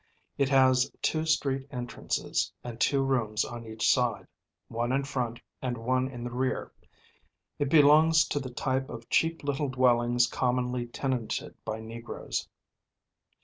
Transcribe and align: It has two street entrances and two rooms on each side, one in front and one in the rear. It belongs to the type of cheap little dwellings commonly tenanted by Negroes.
It 0.35 0.49
has 0.49 0.91
two 1.03 1.27
street 1.27 1.67
entrances 1.69 2.51
and 2.63 2.81
two 2.81 3.03
rooms 3.03 3.45
on 3.45 3.67
each 3.67 3.87
side, 3.87 4.25
one 4.67 4.91
in 4.91 5.03
front 5.03 5.39
and 5.61 5.77
one 5.77 6.07
in 6.09 6.23
the 6.23 6.31
rear. 6.31 6.71
It 7.59 7.69
belongs 7.69 8.25
to 8.29 8.39
the 8.39 8.49
type 8.49 8.89
of 8.89 9.11
cheap 9.11 9.43
little 9.43 9.69
dwellings 9.69 10.25
commonly 10.25 10.87
tenanted 10.87 11.53
by 11.63 11.81
Negroes. 11.81 12.49